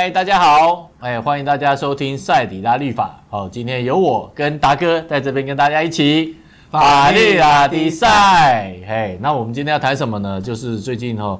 [0.00, 3.20] 嗨，大家好，哎，欢迎大家收听赛底拉律法。
[3.28, 6.36] 好，今天由我跟达哥在这边跟大家一起
[6.70, 8.76] 法律拉比赛。
[8.86, 10.40] 嘿，那我们今天要谈什么呢？
[10.40, 11.36] 就是最近哈。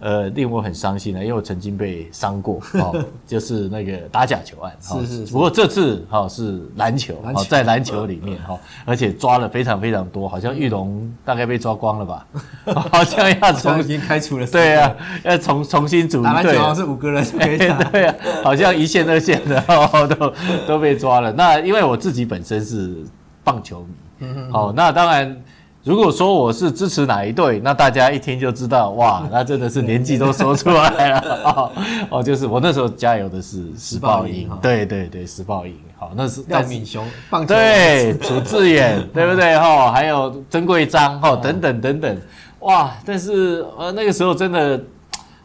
[0.00, 5.32] 呃，令我很伤心的，因为我曾经被伤过， 哦，就是那个打假球案，是是是。
[5.32, 12.26] 不过这次哈、哦、是篮球，篮球哦，在篮球里面哈、哦，而且抓了非常非常多，好像玉龙大概被抓光了吧？
[12.92, 14.46] 好像要重新开除了。
[14.46, 14.94] 对啊，
[15.24, 16.22] 要重重新组。
[16.22, 17.58] 打篮球好像是五个人可以
[17.90, 20.32] 对啊，好像一线二线的哦都
[20.66, 21.32] 都被抓了。
[21.32, 23.04] 那因为我自己本身是
[23.42, 23.86] 棒球迷，
[24.20, 25.36] 嗯哼，好，那当然。
[25.84, 31.20] 如果说我是支持哪一队，那大家一听就知道，哇， 那真的是年纪都说出来了。
[31.44, 31.72] 哦，
[32.10, 39.56] 哦，就是我那时候加油的是石报鹰，对对对，石报鹰，好，那是廖敏雄，棒球对， 楚志远，对不对？
[39.58, 39.90] 哈？
[39.92, 42.16] 还有曾贵章哈，等等等等，
[42.60, 44.78] 哇，但是呃那个时候真的，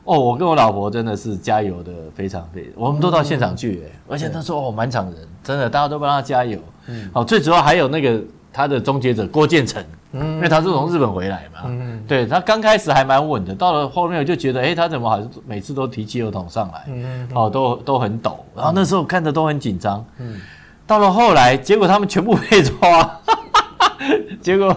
[0.03, 8.20] 哦，我跟我老婆真的是加油的非常非常，我们都到现场去，哎，而且那时候哦满场人，真的大家都帮他加油，嗯，好，最主要还有那个
[8.54, 9.84] 他的终结者郭建成。
[10.16, 20.40] 嗯，因为他是从日本回来嘛，嗯，对他刚开始还蛮稳的，到了后面我就觉得，哎，他怎么好像每次都提汽油桶上来，嗯，哦，都都很抖，然后那时候看着都很紧张，嗯，
[20.86, 23.92] 到了后来，结果他们全部被抓，哈哈哈，
[24.40, 24.68] 结果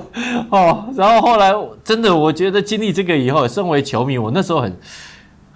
[0.48, 1.54] 哦，然后后来
[1.84, 4.74] 真的，我觉得经历这个以后，身为球迷，我那时候很。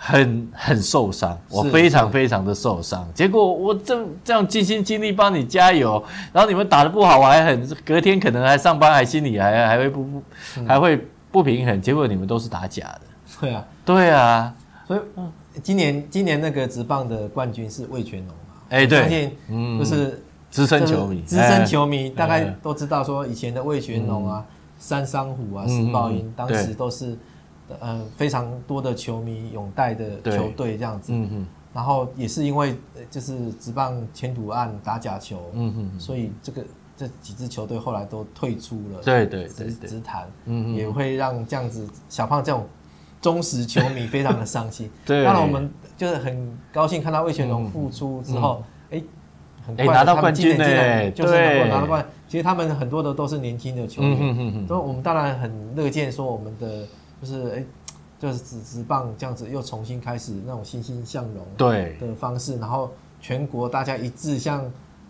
[0.03, 3.07] 很很受伤，我非常非常的受伤。
[3.15, 10.23] 结果我这这样尽心尽力帮你加油，然后你们打得不好，我还很隔天可能还上班，还心里还还会不不
[10.67, 11.83] 还会不平衡。
[11.83, 13.01] 结果你们都是打假的。
[13.39, 14.55] 对啊，对啊。
[14.89, 15.01] 所以
[15.63, 18.55] 今年今年那个职棒的冠军是魏全龙嘛？
[18.71, 24.43] 哎，对，相信就是资深球迷，资深球迷大概都知道说以前的魏全龙啊、
[24.79, 27.19] 三商虎啊、时报鹰，当时都是。
[27.79, 32.77] 呃，非常多的球迷拥戴的球队这样子，嗯哼，然后也是因为
[33.11, 36.65] 就是职棒前途案打假球，嗯哼，所以这个
[36.97, 42.67] 这几支球队后来都退出了，对对对职职坛，嗯哼，也会让这样子小胖这种
[43.21, 44.91] 忠实球迷非常的伤心。
[45.07, 49.03] 对，当然我们就是很高兴看到魏全龙复出之后，哎，
[49.65, 52.11] 很快拿到冠军呢，就是能够拿到冠军。
[52.27, 56.87] 其实他们很多的都是年轻的球员，嗯哼哼，所以我们当然很乐见说我们的。
[57.21, 57.65] 就是哎，
[58.19, 64.65] 就是职职棒这样子又重新开始那种欣欣向荣对的方式，然后全国大家一致，像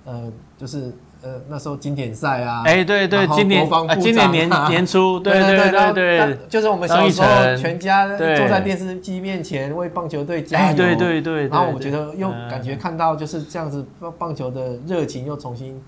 [0.04, 3.68] 呃，就是呃那时候经典赛啊，哎 对对，今年
[4.00, 13.86] 今年年年初，对对对对，就是我们小时候全家坐在电视机面前为棒球队加油，对对对，然后我觉得又感觉看到就是这样子
[14.18, 15.80] 棒球的热情又重新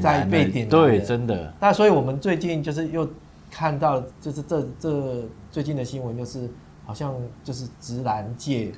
[0.00, 1.54] 再被点燃，对，真的。
[1.60, 3.08] 那所以我们最近就是又。
[3.50, 6.48] 看到就是这这最近的新闻，就是
[6.84, 8.70] 好像就是直男界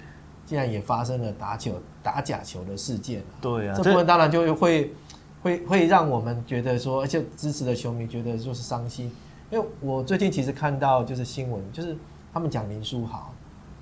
[0.47, 1.73] 竟然也发生了打球
[2.03, 3.23] 打假球的事件。
[3.41, 4.93] 对啊，这部分当然就会
[5.43, 9.11] 会会让我们觉得说，而且支持的球迷觉得就是伤心。
[9.51, 11.97] 因为我最近其实看到就是新闻，就是
[12.33, 13.35] 他们讲林书豪，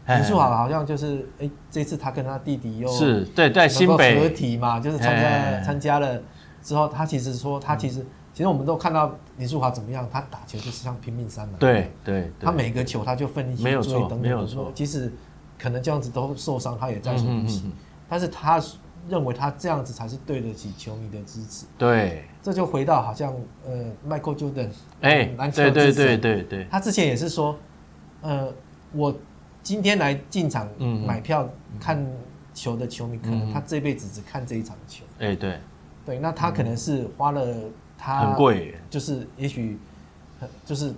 [0.07, 6.21] 林书豪好像就是哎，这次他跟他弟弟又是对在新北合体嘛，就是参加参加了
[6.63, 8.05] 之后，他其实说他其实。
[8.39, 11.59] 其实我们都看到林书豪怎么样，他打球就是像拼命三郎。
[11.59, 14.21] 对对，他每个球他就奋力去追，等等。
[14.21, 15.13] 没有错，即使
[15.59, 17.69] 可能这样子都受伤，他也在所不惜。
[18.09, 18.63] 但是他
[19.09, 21.67] 认为他这样子才是对得起球迷的支持。
[21.77, 23.35] 对，这就回到好像
[23.67, 24.69] 呃，Michael Jordan，
[25.01, 27.59] 哎，篮球对对对对，他之前也是说，
[28.21, 28.55] 呃，
[28.93, 29.13] 我
[29.65, 30.69] 今天来进场
[31.05, 31.51] 买票
[31.81, 32.07] 看
[32.55, 35.05] 球的球迷，可能他这辈子只看这一场球。
[35.19, 35.59] 哎，对
[36.07, 37.45] 对，那他可能是花了。
[37.99, 39.77] 他很贵，就是也许，
[40.65, 40.95] 就是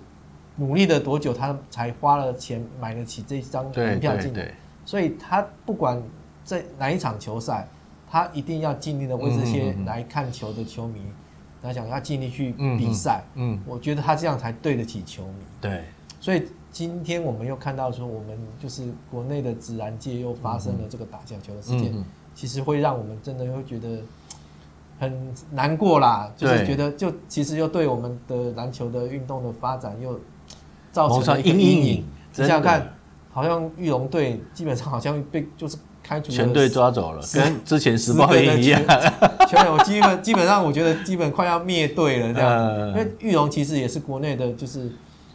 [0.55, 4.53] 努力了多久，他才花了钱买得起这张门票进来。
[4.85, 5.99] 所以他不管
[6.43, 7.67] 在哪一场球赛，
[8.07, 11.01] 他一定要尽力的为这些来看球的球迷
[11.61, 13.23] 他想，要尽力去比赛。
[13.33, 15.43] 嗯，我觉得他这样才对得起球迷。
[15.59, 15.83] 对，
[16.19, 21.91] 所以今天我们又看到说，我们就是国内的自然界又发生了这个打假球的事件，
[22.35, 24.01] 其实会让我们真的会觉得。
[25.01, 30.19] 很难过啦，就是觉得就其实又对我们的篮球的运动的发展又
[30.91, 32.05] 造成了阴影。
[32.35, 32.93] 你想想看，
[33.33, 38.79] 好像玉龙队基本上好像被就是开除全队抓走了，跟之前时报鹰一样。
[39.49, 44.91] 全队我基本基本上我觉得基本快要灭队了这样，因为玉龙其实也是国内的就是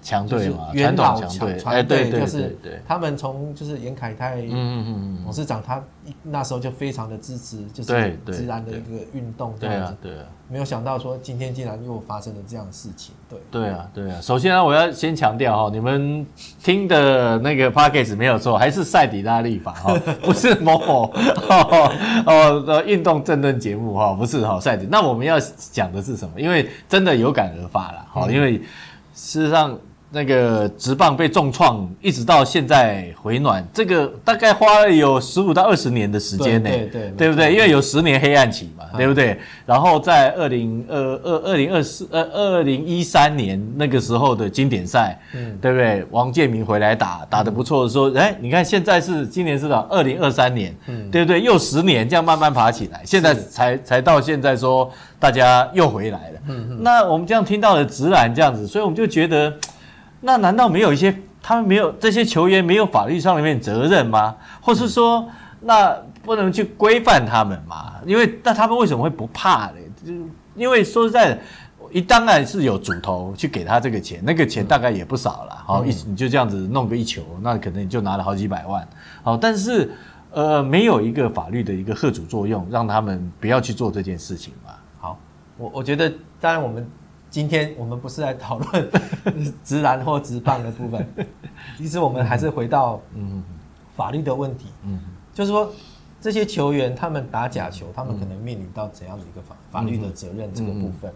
[0.06, 5.82] 强队嘛，元老强队，哎，对对对对，他们从就是严凯泰，嗯嗯嗯董事长他
[6.22, 13.40] 那时候就非常的支持，就是自然的一个运动，对啊对啊，没有想到说今天竟然又发生了这样的事情，对。
[13.50, 16.24] 对啊对啊，首先呢，我要先强调哈，你们
[16.62, 19.92] 听的那个 podcast 没有错，还是赛底拉力法哈，
[20.22, 21.12] 不是某某
[21.48, 21.92] 哦
[22.68, 25.36] 哦运动政论节目哈，不是哈赛底，那我们要
[25.72, 26.40] 讲的是什么？
[26.40, 28.58] 因为真的有感而发了哈，因为
[29.12, 29.76] 事实上。
[30.08, 37.52] 那个直棒被重创，一直到现在回暖，这个大概花了有十五到二十年的时间呢，对对，对不对？
[37.52, 39.36] 因为有十年黑暗期嘛，对不对？
[39.66, 46.06] 然后在二零二二二零二四呃二零一三年那个时候的经典赛，嗯，对不对？
[46.10, 51.42] 王建民回来打打得不错的时候，哎，你看现在是今年是到二零二三年，嗯，对不对？
[51.42, 59.52] 又十年这样慢慢爬起来，现在才才到现在说大家又回来了，嗯，那我们这样听到了直男这样子，所以我们就觉得。
[60.20, 64.34] 那难道没有一些他们没有这些球员没有法律上面责任吗？
[64.60, 65.28] 或是说，
[65.60, 67.94] 那不能去规范他们吗？
[68.04, 69.74] 因为那他们为什么会不怕呢？
[70.04, 70.12] 就
[70.56, 71.38] 因为说实在的，
[71.92, 75.62] 一当然是有主头去给他这个钱，那个钱大概也不少了。
[75.64, 78.88] 好，一你就这样子弄个一球，那可能你就拿了好几百万。
[79.22, 79.92] 好，但是
[80.32, 84.72] 呃，没有一个法律的一个吓阻作用，让他们不要去做这件事情嘛。
[84.98, 85.18] 好，
[85.58, 86.84] 我我觉得当然我们。
[87.36, 88.90] 今天我们不是来讨论
[89.62, 91.06] 直男或直棒的部分，
[91.76, 93.42] 其实我们还是回到嗯。
[93.94, 94.98] 法律的问题，嗯，
[95.34, 95.70] 就是说
[96.18, 101.12] 这些球员他们打假球，他们可能面临到怎样的一个法法律的责任这个部分，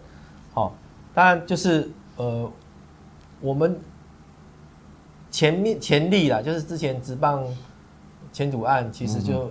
[0.53, 0.75] 好，
[1.15, 2.51] 当然就是呃
[3.41, 3.79] 我们
[5.31, 7.43] 前面前例啦，就是之前直棒
[8.31, 9.51] 签赌案，其实就。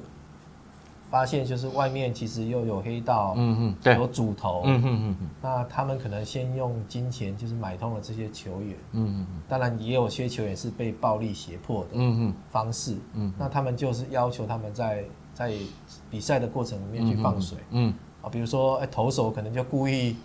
[1.10, 15.04] 发现就是外面其实又有黑道，嗯嗯，对，有主头，嗯嗯嗯，那他们可能先用金钱就是买通了这些球员，嗯嗯，当然也有些球员是被暴力胁迫的，嗯嗯，方式，嗯，那他们就是要求他们在
[15.34, 15.52] 在
[16.12, 20.16] 比赛的过程里面去放水，嗯啊，比如说哎投手可能就故意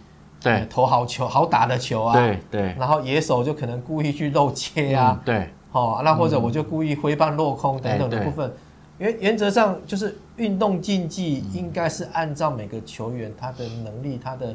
[0.43, 0.67] 对。
[0.69, 8.53] 投好球好打的球啊，对对，然后野手就可能故意去漏切啊，对，好，那或者我就故意挥棒落空等等的部分。
[8.99, 14.55] 原原则上就是运动竞技应该是按照每个球员他的能力、他的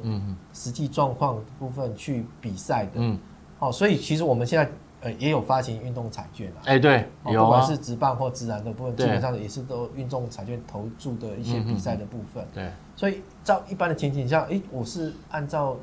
[0.54, 2.92] 实际状况部分去比赛的。
[2.96, 3.20] 嗯，
[3.58, 4.72] 好，所以其实我们现在
[5.02, 6.64] 呃也有发行运动彩券啊。
[6.66, 7.46] 哎，对，有啊。
[7.46, 12.46] 不管是直棒或职篮的部分，基本上也是都运动彩券投注的一些比赛的部分。
[12.54, 15.76] 对，所以照一般的情景下，哎，我是按照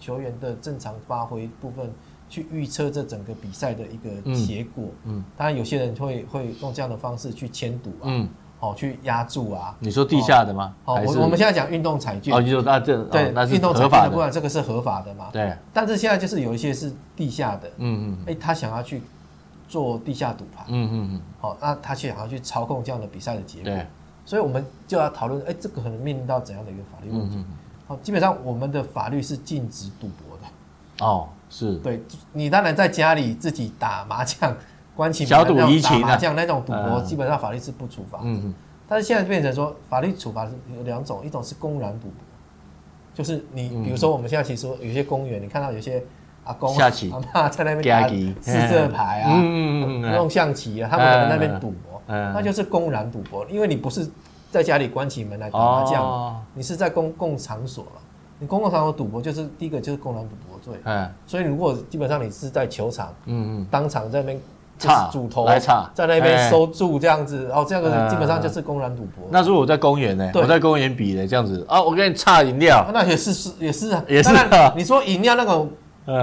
[0.00, 1.88] 球员的正常发挥部分。
[2.30, 8.28] 去预测这整个比赛的一个结果，嗯，嗯，当然有些人会会用这样的方式去签赌啊，嗯，
[8.60, 9.76] 好去压注啊。
[9.80, 10.72] 你说地下的吗？
[10.84, 12.32] 好，我我们现在讲运动彩券。
[12.32, 15.28] 哦，你说那这对，那是运动彩券的部分，这个是合法的嘛？
[15.32, 15.52] 对。
[15.72, 19.02] 但是现在就是有一些是地下的，嗯嗯，哎，他想要去
[19.66, 23.76] 做地下赌盘，嗯嗯嗯，好，那他却想要去操控这样的比赛的结果，
[24.24, 27.44] 所以我们就要讨论，哎，这个可能面临到怎样的一个法律问题？
[27.88, 30.44] 好，基本上我们的法律是禁止赌博的。
[31.00, 31.28] 哦。
[31.52, 32.00] 是对，
[32.32, 34.56] 你当然在家里自己打麻将，
[34.94, 38.20] 关起门来打麻将那种赌博，基本上法律是不处罚。
[38.22, 38.54] 嗯嗯。
[38.88, 42.14] 但是现在变成说，法律处罚是有两种，一种是公然赌博，
[43.12, 46.00] 就是你比如说我们现在其实有些公园，你看到有些
[46.44, 46.88] 阿公阿
[47.34, 48.08] 妈在那边打
[48.40, 49.34] 四色牌啊，
[50.16, 54.08] 弄象棋啊，他们可能那边赌博，那就是公然赌博，因为你不是
[54.52, 58.00] 在家里关起门来打麻将，你是在公共场所了。
[58.40, 60.80] 你公共场所赌博，就是第一个就是公然赌博罪。
[60.84, 64.40] 嗯，所以如果基本上你是在球场，嗯嗯，当场在那边
[64.78, 69.28] 插主头来插，在那边收注这样子，哦，这样子基本上就是公然赌博。
[69.30, 70.30] 那如果我在公园呢？
[70.34, 74.30] 我在公园比的这样子啊，我给你插饮料，那也是是也是啊，也是。
[74.74, 75.70] 你说饮料那种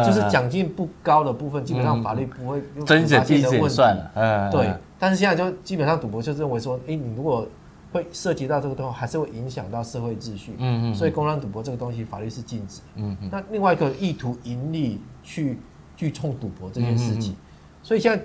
[0.03, 3.83] 就是奖金不高的部分，基本上法律不会有真正的问题。
[4.15, 4.73] 嗯，对。
[4.99, 7.45] 但是现在就基本上赌博就认为说，哎，你如果
[7.91, 10.55] 会涉及到这个东西，还是会影响到社会秩序。
[10.57, 10.95] 嗯嗯。
[10.95, 12.81] 所以公然赌博这个东西，法律是禁止。
[12.95, 13.29] 嗯嗯。
[13.31, 15.59] 那另外一个意图盈利去
[15.95, 17.35] 聚众赌博这件事情，
[17.81, 18.23] 所以现在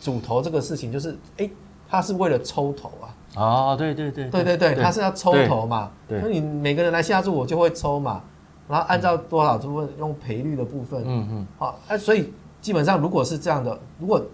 [0.00, 1.50] 主头这个事情就是，哎，
[1.88, 3.06] 他是为了抽头啊。
[3.36, 4.28] 哦，对对对。
[4.30, 5.90] 对对对，他是要抽头嘛。
[6.08, 6.20] 对。
[6.22, 8.22] 那你每个人来下注，我就会抽嘛。
[8.68, 11.02] 然后按照多少部分用赔率的部分。
[11.04, 11.46] 嗯嗯。
[11.58, 14.24] 好，那所以基本上如果是这样的，如果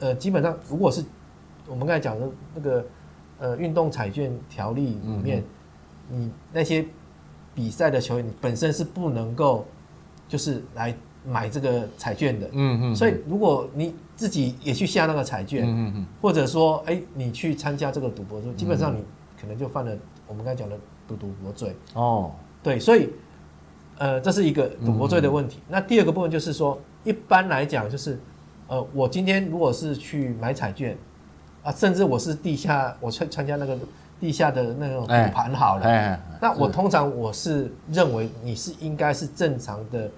[0.00, 1.04] 呃基本上如果是
[1.68, 2.84] 我们刚才讲的那个。
[3.38, 5.42] 呃，运动彩券条例里面，
[6.10, 6.84] 嗯、你那些
[7.54, 9.66] 比赛的球员，你本身是不能够
[10.28, 10.94] 就是来
[11.26, 12.48] 买这个彩券的。
[12.52, 12.96] 嗯嗯。
[12.96, 19.02] 所以，如果你自己也去下那个彩券，嗯嗯，或者说，哎、欸，你去参加这个赌博，说基本上你
[19.40, 19.96] 可能就犯了
[20.28, 21.74] 我们刚才讲的赌赌博罪。
[21.94, 22.30] 哦。
[22.62, 23.10] 对，所以，
[23.98, 25.58] 呃，这是一个赌博罪的问题。
[25.62, 28.18] 嗯、那第二个部分就是说，一般来讲，就是
[28.68, 30.96] 呃，我今天如果是去买彩券，
[31.64, 33.76] 啊，甚至我是地下，我参参加那个
[34.20, 40.10] 地下的那种赌盘好了，哎，那我通常我是认为你是应该是正常的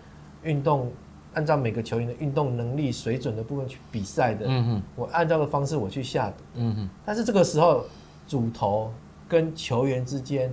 [0.43, 0.91] 运动，
[1.35, 7.85] 按照每个球员的运动能力水准的部分去比赛的，嗯哼，我按照的方式我去下赌，嗯哼，但是这个时候
[8.27, 8.93] 主投
[9.29, 10.53] 跟球员之间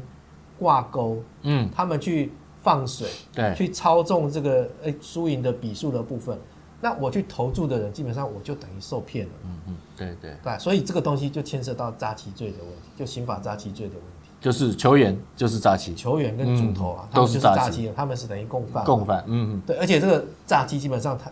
[0.59, 2.31] 挂钩，嗯，他们去
[2.61, 6.37] 放水，对，去操纵这个呃输赢的比数的部分。
[6.83, 9.31] 那我去投注的人，基本上我就等于受骗了。
[9.45, 14.29] 嗯嗯，对对对，所以这个东西就牵涉到诈欺罪的问题，就刑法诈欺罪的问题。
[14.41, 18.83] 就是球员就是诈欺，球员跟主投啊，他们就是诈欺，他们是等于共犯。
[18.83, 21.31] 共犯，嗯嗯，对，而且这个诈欺基本上他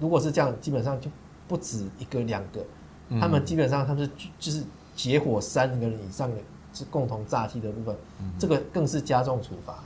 [0.00, 1.10] 如果是这样，基本上就
[1.46, 2.64] 不止一个两个，
[3.20, 4.64] 他们基本上他们是就是
[4.96, 6.36] 结伙三个人以上的，
[6.72, 7.94] 是共同诈欺的部分，
[8.38, 9.84] 这个更是加重处罚。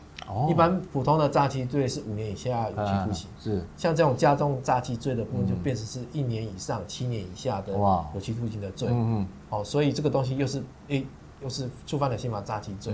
[0.51, 7.73] 一般普通的诈欺罪是五年以下有期徒刑，是像这种加重诈欺罪的部分，就变成是一年以上七年以下的
[8.15, 8.89] 有期徒刑的罪。
[8.91, 11.07] 嗯嗯，哦，所以这个东西又是诶，
[11.41, 12.93] 又是触犯了刑法诈欺罪。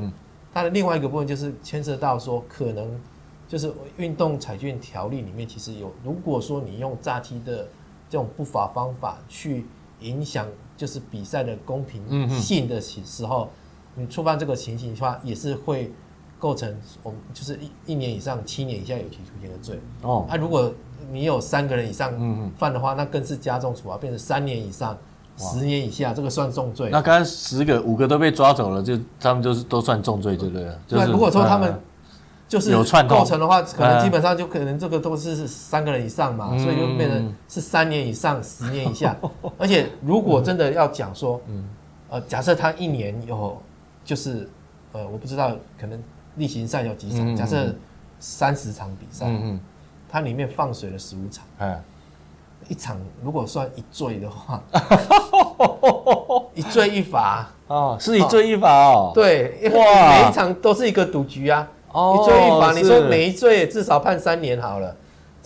[0.52, 3.00] 它的另外一个部分就是牵涉到说，可能
[3.48, 7.66] 就是运动彩券条例里面其实有，如果说你用诈欺的
[8.10, 9.64] 这种不法方法去
[10.00, 10.46] 影响
[10.76, 13.48] 就是比赛的公平性的时候，
[13.94, 15.90] 你触犯这个情形的话，也是会。
[16.42, 17.56] 构成我们就是
[17.86, 20.26] 一一年以上七年以下有期徒刑的罪哦。
[20.26, 20.74] 那、啊、如果
[21.12, 22.12] 你有三个人以上
[22.58, 24.98] 犯的话，那更是加重处罚，变成三年以上
[25.36, 26.88] 十年以下，这个算重罪。
[26.90, 30.68] 那刚刚十个五个都被抓走了，就他们就是都算重罪，对不对？
[30.88, 31.80] 就是如果说他们
[32.48, 39.16] 就是有串构成的话，可能基本上就可能这个都是三个人以上嘛，所以就变成是三年以上十年以下。
[39.58, 41.40] 而且如果真的要讲说，
[42.10, 43.62] 呃，假设他一年有
[44.04, 44.48] 就是
[44.90, 46.02] 呃，我不知道可能。
[46.36, 47.36] 例行赛有几场？
[47.36, 47.74] 假设
[48.20, 49.26] 三十场比赛，
[50.08, 51.44] 它里面放水了十五场。
[52.68, 54.62] 一场如果算一罪的话，
[56.54, 59.10] 一罪一罚哦，是一罪一罚哦。
[59.12, 61.68] 对，因为每一场都是一个赌局啊。
[61.88, 64.96] 一罪一罚，你说每一罪至少判三年好了。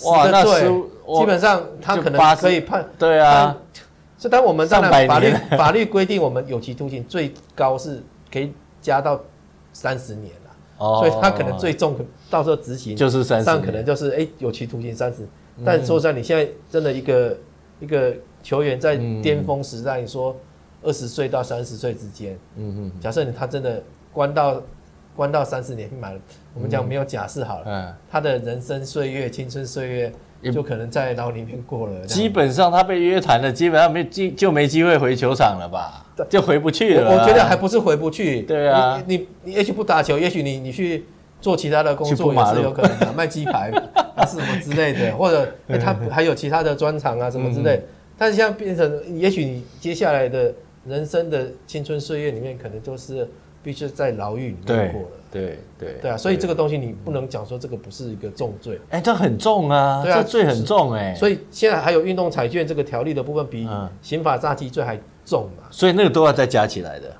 [0.04, 2.86] 哇，那基本上他可能可以判。
[2.98, 3.56] 对啊，
[4.18, 8.52] 所以当我们当然法律法律规定，我们有期徒刑最高是可以
[8.82, 9.18] 加到
[9.72, 10.32] 三十年。
[10.78, 11.96] 所以他可能最重，
[12.30, 15.26] 到时候执行就是三十，上可能就是哎有期徒刑三十。
[15.64, 17.36] 但说实在，你现在真的一个
[17.80, 20.36] 一个球员在巅峰时代，你说
[20.82, 24.62] 二十岁到三十岁之间，嗯嗯，假设你他真的关到
[25.14, 26.20] 关到三十年，买了，
[26.54, 30.12] 我们讲没有假释好了，他的人生岁月、青春岁月。
[30.52, 36.04] 就可能在牢里面过了，基本上他被约谈了，基本上没机就没机会回球场了吧？
[36.28, 37.10] 就回不去了。
[37.10, 41.04] 我觉得还不是回不去，对啊，你你你也许不打球，也许你你去
[41.40, 43.70] 做其他的工作也是有可能的，卖鸡排
[44.16, 47.80] 啊什么之类的，或者他还有其他的专长啊什么之类。
[48.18, 50.52] 但是现在变成，也许你接下来的
[50.86, 53.28] 人生的青春岁月里面，可能都是
[53.62, 55.08] 必须在牢狱里面过了。
[55.36, 56.10] 对对对。
[56.10, 63.68] 啊，所以这个东西你不能讲说这个不是一个重罪，哎，这很重啊，对啊，这罪很重哎，所以现在还有运动彩券这个条例的部分比
[64.02, 67.14] 刑法诈欺罪还重嘛，所以那个都要再加起来的。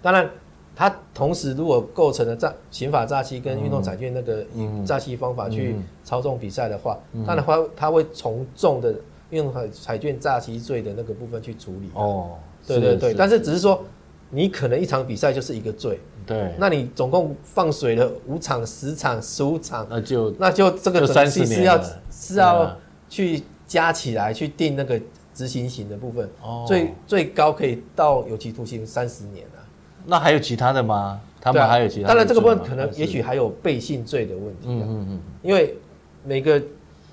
[0.00, 0.30] 当然，
[0.74, 8.94] 它同时如果构成了诈刑法诈欺跟运动彩券那个以诈欺方法去操纵比赛的话，当然话它会从重的
[9.30, 11.90] 运动彩券诈欺罪的那个部分去处理。
[11.94, 12.30] 哦，
[12.66, 13.40] 对对对，但是。
[13.40, 13.82] 只是说
[14.30, 16.00] 你可能一场比赛就是一个罪。
[16.26, 22.76] 对，那你总共放水了五场、十场、十五场，那就那就这个东西是要是要
[23.08, 25.00] 去加起来去定那个
[25.34, 29.58] 执行刑的部分，哦，最最高可以到有期徒刑三十年啊。
[30.06, 31.20] 那还有其他的吗？
[31.40, 32.08] 他们还有其他的？
[32.08, 34.66] 当然这个部分可能也许还有背信罪的问题。
[34.66, 35.74] 嗯嗯嗯，因为
[36.22, 36.62] 每个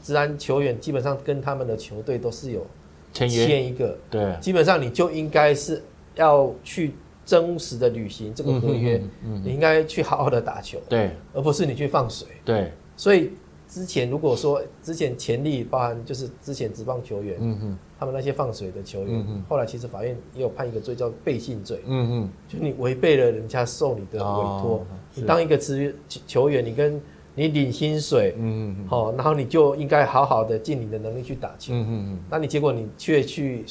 [0.04, 2.64] 职安球员基本上跟他们的球队都是有
[3.12, 5.82] 签签一个，对，基本上你就应该是
[6.14, 6.94] 要去。
[7.28, 9.02] 真实的履行这个合约，
[9.44, 12.72] 你应该去好好的打球，对，而不是你去放水，对。
[12.96, 13.32] 所以
[13.68, 25.94] 之前如果说之前潜力包含就是之前职棒球员，嗯嗯，他们那些放水的球员，嗯，后来其实法院也有判一个罪叫背信罪，嗯嗯，就你违背了人家受你的委托，你当一个职
[26.26, 27.00] 球员，你跟
[27.36, 33.66] 你领薪水，嗯嗯，好，然后你就应该好好的尽你的能力去打球，嗯嗯，那你结果你却去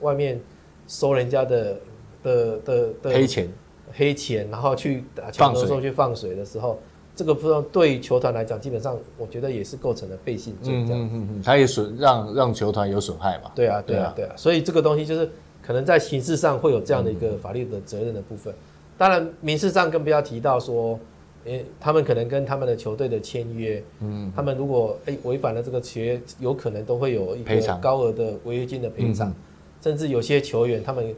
[0.00, 0.40] 外面
[0.88, 1.78] 收人家的。
[2.24, 3.48] 的的的黑钱，
[3.92, 6.80] 黑钱，然后去打球的时候去放水的时候，
[7.14, 11.00] 这个部分对球团来讲，基本上我觉得也是构成了背信罪这样。
[11.00, 13.52] 嗯嗯嗯，他也损让让球团有损害嘛。
[13.54, 15.30] 对啊对啊对啊，所以这个东西就是
[15.62, 18.52] 可能在刑事上会有这样的一个法律的责任的部分。
[18.96, 20.98] 当然民事上更不要提到说，
[21.44, 29.34] 诶，他们可能跟他们的球队的签约，嗯，他们如果诶违反了这个契约，有可能都会有一个高额的违约金的赔偿，
[29.82, 31.14] 甚至有些球员，他们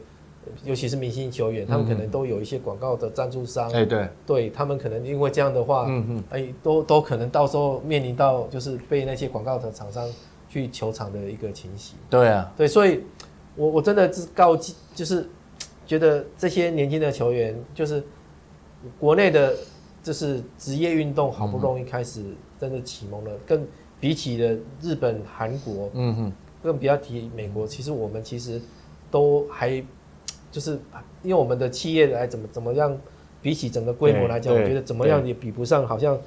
[0.63, 10.07] 尤其是明星球员，他们可能都有一些广告的赞助商，哎，对，对他们可能因为这样的话，嗯嗯，哎，都都可能到时候面临到就是被那些广告的厂商
[10.49, 11.97] 去球场的一个情形。
[12.09, 13.03] 对啊，对，所以
[13.55, 15.27] 我我真的是告诫，就是
[15.85, 18.03] 觉得这些年轻的球员，就是
[18.99, 19.53] 国内的。
[20.03, 22.23] 就是职业运动好不容易开始
[22.57, 23.67] 真的启蒙了，更
[23.99, 26.31] 比起的日本、韩国，嗯哼，
[26.63, 27.67] 更不要提美国。
[27.67, 28.61] 其实我们其实
[29.11, 29.83] 都还
[30.51, 30.79] 就是
[31.23, 32.97] 因为我们的企业来怎么怎么样，
[33.41, 36.17] 比起整个规模来讲，我觉得怎么样也比不上，好像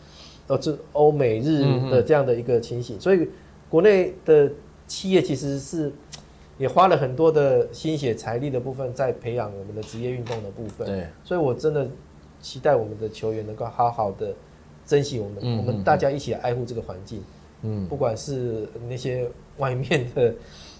[0.47, 3.01] 呃是欧美日的这样的一个情形。
[3.01, 3.29] 所以
[3.69, 4.51] 国内的
[4.87, 5.93] 企业其实是
[6.59, 10.87] 也花了很多的心血财力的部分在培养我们的职业运动的部分。
[10.87, 11.89] 对，所以我真的。
[12.43, 14.33] 期待我们的球员能够好好的
[14.87, 17.23] 珍惜我们，嗯、我们大家一起来爱护这个环境。
[17.61, 20.33] 嗯，不管是那些外面的、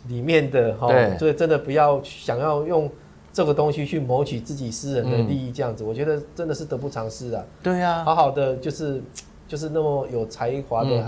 [0.09, 2.91] 里面的，哈，所以真的不要想要用
[3.33, 7.45] 这个东西去谋取自己私人的利益，这样子，嗯、我觉得真的是得不偿失啊。
[7.63, 9.03] 对呀，好好的就是
[9.49, 11.05] 就是那么有才华的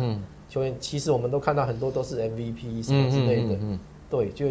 [0.49, 3.57] 球员，其实我们都看到很多都是 MVP 什么之类的，
[4.11, 4.47] 对，就。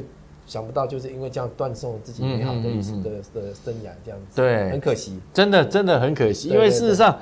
[0.48, 6.50] 想不到就是因为这样断送自己美好的一生的的生涯，这样子，对，很可惜，真的真的很可惜。
[6.50, 7.18] 因为事实上，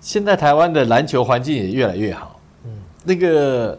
[0.00, 2.40] 现在台湾的篮球环境也越来越好。
[2.64, 2.70] 嗯，
[3.04, 3.78] 那个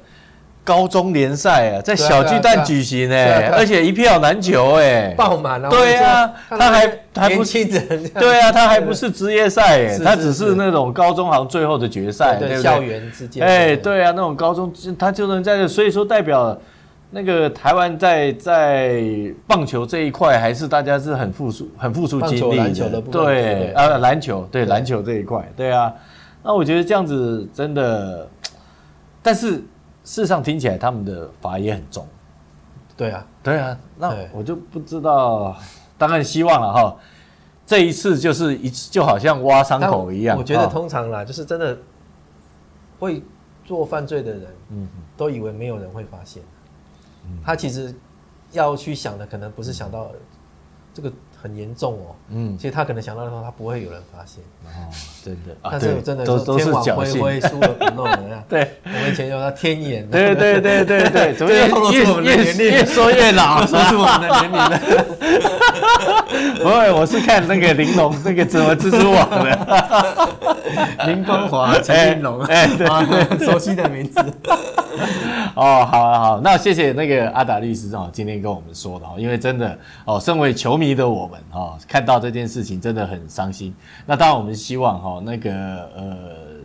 [0.65, 5.69] 高中联赛啊，在小巨蛋举行哎，而且一票难求哎，爆满了。
[5.69, 7.65] 对啊，他还还不是
[8.09, 12.61] 对啊，他还不是职业赛哎，他只是那种高中好像最后的决赛，对不对？
[12.61, 16.57] 校园之间，哎，对啊，那种高中他就能在这，所以说代表。
[17.11, 18.99] 那个台湾在在
[19.47, 24.65] 棒球这一块还是大家是很付出很付出精力的，对啊，篮球对。
[24.65, 25.93] 篮球这一块，对啊，
[26.43, 28.27] 那我觉得这样子真的，
[29.21, 29.63] 但是
[30.05, 32.07] 事实上听起来他们的罚也很重，
[32.95, 35.57] 对啊，对啊，那我就不知道，
[35.97, 36.95] 当然希望了哈，
[37.65, 41.77] 这一次就是一次就好像挖伤口一样，我觉得通常啦，就是真的
[42.99, 43.21] 会
[43.65, 44.87] 做犯罪的人，嗯，
[45.17, 46.41] 都以为没有人会发现。
[47.43, 47.91] 他其实
[48.51, 50.11] 要去想的，可能不是想到
[50.93, 51.11] 这个
[51.45, 52.15] 很严重哦。
[52.29, 54.43] 嗯，其实他可能想到的时候，他不会有人发现。
[54.65, 54.89] 哦，
[55.23, 55.55] 真的。
[55.69, 58.43] 但是真的是天网恢恢，疏而不漏的。
[58.49, 60.09] 对，我们以前叫他天眼。
[60.09, 64.81] 对对对对对， 怎么越越越说越老，说出我们的年龄了。
[66.61, 70.35] 不 会，我是看那个玲珑，那个怎么蜘蛛网的。
[71.07, 74.19] 林光华、陈金龙，哎，对，熟悉的名字。
[75.55, 83.73] 哦，好啊，好，那谢谢那个阿达律师哦，今天跟我们说的哦，因为真的哦，身为球迷的我们哈，看到这件事情真的很伤心。
[84.05, 85.51] 那当然，我们希望哈，那个
[85.95, 86.03] 呃，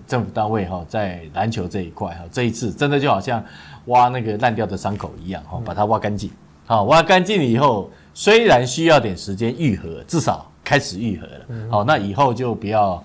[0.07, 3.45] 政府单位哈，在篮球这一块哈，这一次真的就好像
[3.87, 6.31] 挖那个烂掉的伤口一样哈，把它挖干净。
[6.67, 11.71] 好，挖干净了以后，虽然需要点时间愈合，至少开始愈合了。
[11.71, 13.03] 好，那以后就不要。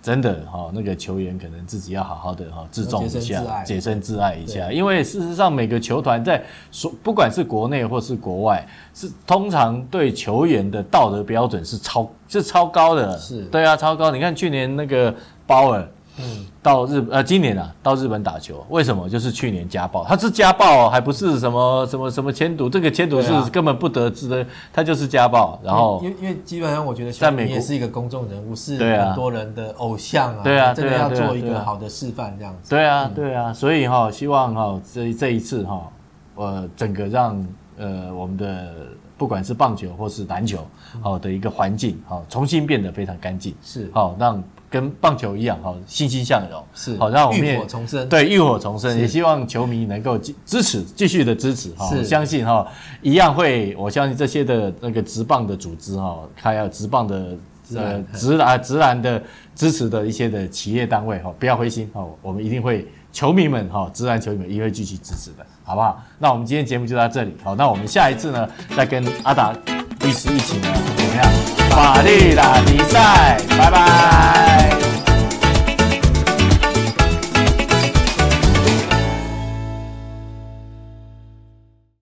[0.00, 4.72] 真的哈，那个球员可能自己要好好的哈自重一下，洁身自爱一下。
[4.72, 13.18] 因为事实上，每个球团在所，不管是国内或是国外，是通常对球员的道德标准是超是超高的。
[13.18, 14.10] 是对啊，超高。
[14.12, 15.14] 你看去年那个
[15.46, 15.86] 鲍尔。
[16.20, 19.08] 嗯，到日呃，今年啊，到日本打球，为什么？
[19.08, 25.58] 就是去年家暴，他是家暴，还不是什么什么什么签赌，这个签赌是根本不得知的，他就是家暴。
[25.62, 32.70] 然后，因为因为基本上，我觉得在美国也是一个公众人物，是很多人的偶像啊，对啊，真的要做一个好的示范这样子。
[32.70, 35.88] 对啊，对啊，所以哈，希望哈这这一次哈，
[36.34, 38.74] 呃，整个让呃我们的
[39.16, 40.66] 不管是棒球或是篮球
[41.00, 44.42] 好的一个环境好重新变得非常干净，是好让。
[44.70, 48.08] 跟棒球一样，哈，欣欣向荣是好，让我们浴火重生。
[48.08, 51.88] 对，浴火重生，也希望球迷能够支持，继续的支持哈。
[51.90, 52.66] 我，相信哈，
[53.00, 57.36] 一样会，我相信这些的那个职棒的组织哈，还有职棒的
[57.74, 59.22] 呃职啊职篮的
[59.54, 66.02] 支持的一些的企业单位哈，不要灰心哈，我们一定会球迷们哈，职篮球迷们一定会继续支持的，好不好？
[66.18, 69.52] 那我们今天节目就到这里，好，那我们下一次呢，再跟阿达
[70.00, 71.57] 律师一起呢，怎么样？
[71.78, 74.97] 法律打比赛，拜拜。